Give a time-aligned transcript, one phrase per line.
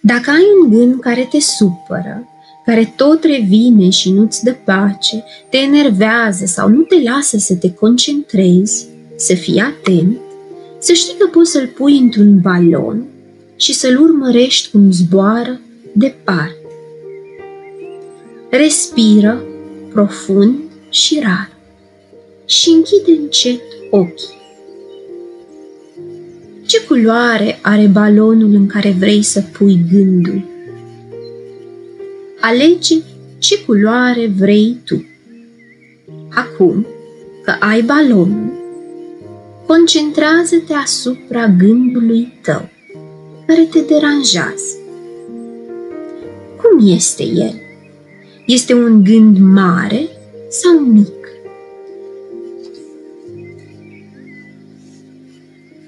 [0.00, 2.28] Dacă ai un gând care te supără,
[2.64, 7.74] care tot revine și nu-ți dă pace, te enervează sau nu te lasă să te
[7.74, 8.86] concentrezi,
[9.16, 10.18] să fii atent,
[10.78, 13.06] să știi că poți să-l pui într-un balon
[13.56, 15.60] și să-l urmărești cum zboară
[15.92, 16.54] departe.
[18.50, 19.42] Respiră
[19.92, 20.58] profund
[20.90, 21.50] și rar
[22.44, 23.60] și închide încet
[23.90, 24.39] ochii.
[26.70, 30.42] Ce culoare are balonul în care vrei să pui gândul?
[32.40, 32.94] Alege
[33.38, 35.04] ce culoare vrei tu.
[36.28, 36.86] Acum
[37.44, 38.52] că ai balonul,
[39.66, 42.68] concentrează-te asupra gândului tău
[43.46, 44.76] care te deranjează.
[46.56, 47.54] Cum este el?
[48.46, 50.08] Este un gând mare
[50.48, 51.19] sau mic?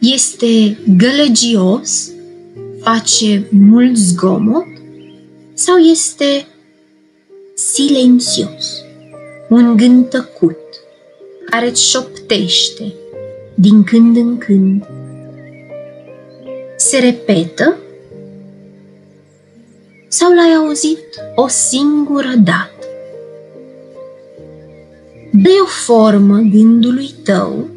[0.02, 2.10] Este gălăgios,
[2.80, 4.66] face mult zgomot
[5.54, 6.46] sau este
[7.54, 8.82] silențios,
[9.48, 10.58] un gând tăcut,
[11.50, 12.94] care îți șoptește
[13.54, 14.86] din când în când.
[16.76, 17.76] Se repetă
[20.08, 22.82] sau l-ai auzit o singură dată?
[25.32, 27.68] dă o formă gândului tău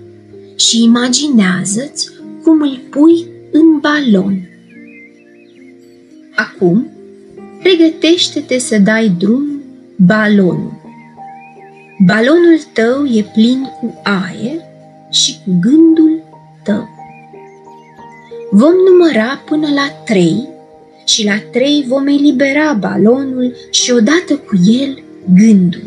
[0.56, 2.15] și imaginează-ți
[2.46, 4.50] cum îl pui în balon.
[6.36, 6.88] Acum,
[7.64, 9.62] pregătește-te să dai drum
[9.96, 10.74] balonul.
[12.06, 14.60] Balonul tău e plin cu aer
[15.10, 16.24] și cu gândul
[16.64, 16.88] tău.
[18.52, 20.48] Vom număra până la trei
[21.06, 25.04] și la trei vom elibera balonul și odată cu el
[25.36, 25.84] gândul.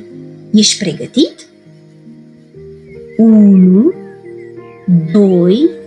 [0.53, 1.47] Ești pregătit?
[3.17, 3.93] 1,
[5.13, 5.78] 2, 3.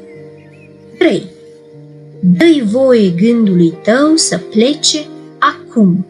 [2.42, 5.06] Dă-i voie gândului tău să plece
[5.40, 6.06] acum.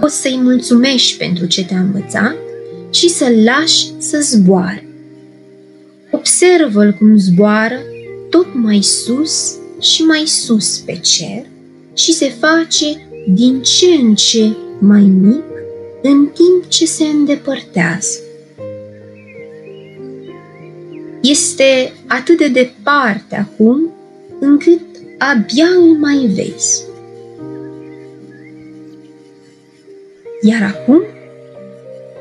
[0.00, 2.36] Poți să-i mulțumești pentru ce te-a învățat
[2.90, 4.88] și să-l lași să zboare.
[6.10, 7.80] Observă-l cum zboară
[8.30, 11.46] tot mai sus și mai sus pe cer
[11.94, 15.44] și se face din ce în ce mai mic
[16.02, 18.18] în timp ce se îndepărtează.
[21.22, 23.92] Este atât de departe acum
[24.40, 24.80] încât
[25.18, 26.82] abia îl mai vezi.
[30.42, 31.02] Iar acum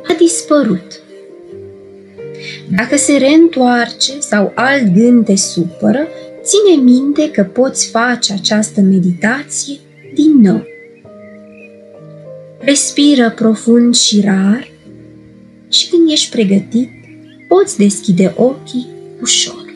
[0.08, 1.02] a dispărut.
[2.76, 6.08] Dacă se reîntoarce sau alt gând te supără,
[6.42, 9.80] ține minte că poți face această meditație
[10.14, 10.64] din nou.
[12.60, 14.72] Respiră profund și rar
[15.70, 16.90] și când ești pregătit,
[17.48, 18.88] poți deschide ochii
[19.22, 19.67] ușor.